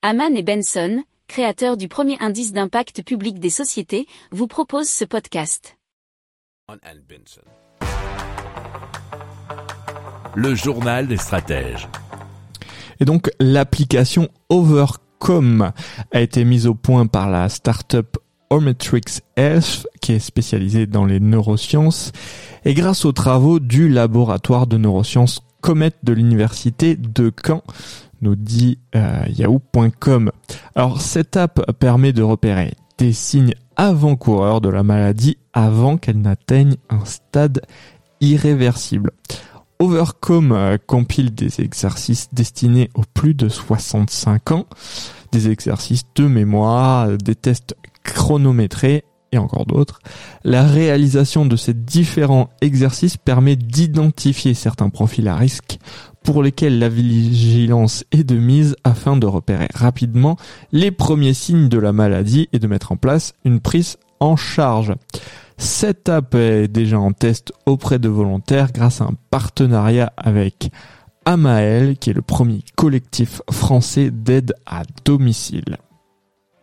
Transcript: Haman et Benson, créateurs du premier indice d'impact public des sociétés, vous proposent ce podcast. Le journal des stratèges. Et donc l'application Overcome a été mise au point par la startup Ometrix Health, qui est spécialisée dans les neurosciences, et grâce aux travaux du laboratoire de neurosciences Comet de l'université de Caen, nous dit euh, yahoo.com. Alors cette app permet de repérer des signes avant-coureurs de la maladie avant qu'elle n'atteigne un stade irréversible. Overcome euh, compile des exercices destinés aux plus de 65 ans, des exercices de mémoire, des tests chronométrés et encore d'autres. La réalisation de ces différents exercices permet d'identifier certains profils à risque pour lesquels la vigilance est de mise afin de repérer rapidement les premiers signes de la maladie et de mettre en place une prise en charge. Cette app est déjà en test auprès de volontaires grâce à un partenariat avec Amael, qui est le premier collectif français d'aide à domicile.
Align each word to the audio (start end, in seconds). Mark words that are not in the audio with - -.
Haman 0.00 0.36
et 0.36 0.44
Benson, 0.44 1.02
créateurs 1.26 1.76
du 1.76 1.88
premier 1.88 2.16
indice 2.20 2.52
d'impact 2.52 3.02
public 3.02 3.40
des 3.40 3.50
sociétés, 3.50 4.06
vous 4.30 4.46
proposent 4.46 4.88
ce 4.88 5.04
podcast. 5.04 5.76
Le 10.36 10.54
journal 10.54 11.08
des 11.08 11.16
stratèges. 11.16 11.88
Et 13.00 13.04
donc 13.04 13.28
l'application 13.40 14.28
Overcome 14.50 15.72
a 16.12 16.20
été 16.20 16.44
mise 16.44 16.68
au 16.68 16.76
point 16.76 17.08
par 17.08 17.28
la 17.28 17.48
startup 17.48 18.18
Ometrix 18.50 19.18
Health, 19.36 19.88
qui 20.00 20.12
est 20.12 20.20
spécialisée 20.20 20.86
dans 20.86 21.06
les 21.06 21.18
neurosciences, 21.18 22.12
et 22.64 22.74
grâce 22.74 23.04
aux 23.04 23.10
travaux 23.10 23.58
du 23.58 23.88
laboratoire 23.88 24.68
de 24.68 24.76
neurosciences 24.76 25.40
Comet 25.60 25.90
de 26.04 26.12
l'université 26.12 26.94
de 26.94 27.32
Caen, 27.44 27.64
nous 28.22 28.36
dit 28.36 28.78
euh, 28.94 29.24
yahoo.com. 29.28 30.30
Alors 30.74 31.00
cette 31.00 31.36
app 31.36 31.72
permet 31.78 32.12
de 32.12 32.22
repérer 32.22 32.74
des 32.98 33.12
signes 33.12 33.54
avant-coureurs 33.76 34.60
de 34.60 34.68
la 34.68 34.82
maladie 34.82 35.38
avant 35.52 35.96
qu'elle 35.96 36.20
n'atteigne 36.20 36.76
un 36.90 37.04
stade 37.04 37.62
irréversible. 38.20 39.12
Overcome 39.78 40.52
euh, 40.52 40.76
compile 40.84 41.34
des 41.34 41.60
exercices 41.60 42.28
destinés 42.32 42.90
aux 42.94 43.04
plus 43.14 43.34
de 43.34 43.48
65 43.48 44.50
ans, 44.50 44.66
des 45.30 45.48
exercices 45.50 46.04
de 46.16 46.26
mémoire, 46.26 47.16
des 47.16 47.36
tests 47.36 47.76
chronométrés 48.02 49.04
et 49.30 49.38
encore 49.38 49.66
d'autres. 49.66 50.00
La 50.42 50.64
réalisation 50.64 51.46
de 51.46 51.56
ces 51.56 51.74
différents 51.74 52.50
exercices 52.60 53.16
permet 53.16 53.56
d'identifier 53.56 54.54
certains 54.54 54.88
profils 54.88 55.28
à 55.28 55.36
risque 55.36 55.78
pour 56.28 56.42
lesquels 56.42 56.78
la 56.78 56.90
vigilance 56.90 58.04
est 58.12 58.22
de 58.22 58.36
mise 58.36 58.76
afin 58.84 59.16
de 59.16 59.26
repérer 59.26 59.68
rapidement 59.72 60.36
les 60.72 60.90
premiers 60.90 61.32
signes 61.32 61.70
de 61.70 61.78
la 61.78 61.94
maladie 61.94 62.50
et 62.52 62.58
de 62.58 62.66
mettre 62.66 62.92
en 62.92 62.98
place 62.98 63.32
une 63.46 63.60
prise 63.60 63.96
en 64.20 64.36
charge. 64.36 64.92
Cette 65.56 66.10
app 66.10 66.34
est 66.34 66.68
déjà 66.68 67.00
en 67.00 67.12
test 67.12 67.54
auprès 67.64 67.98
de 67.98 68.10
volontaires 68.10 68.72
grâce 68.72 69.00
à 69.00 69.04
un 69.04 69.14
partenariat 69.30 70.12
avec 70.18 70.70
Amael, 71.24 71.96
qui 71.96 72.10
est 72.10 72.12
le 72.12 72.20
premier 72.20 72.60
collectif 72.76 73.40
français 73.50 74.10
d'aide 74.10 74.52
à 74.66 74.82
domicile. 75.06 75.78